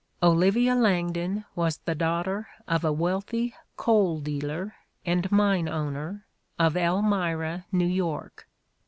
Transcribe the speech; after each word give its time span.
Olivia 0.23 0.73
Langdon 0.73 1.45
was 1.55 1.77
the 1.85 1.93
daughter 1.93 2.47
of 2.67 2.83
"a 2.83 2.91
wealthy 2.91 3.53
coal 3.77 4.19
dealer 4.19 4.73
and 5.05 5.31
mine 5.31 5.69
owner" 5.69 6.25
of 6.57 6.75
Elmira, 6.75 7.65
New 7.71 7.85
York. 7.85 8.49